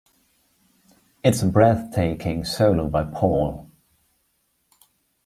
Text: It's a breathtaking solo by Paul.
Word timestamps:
It's 1.23 1.43
a 1.43 1.47
breathtaking 1.47 2.43
solo 2.43 2.87
by 2.87 3.03
Paul. 3.03 3.69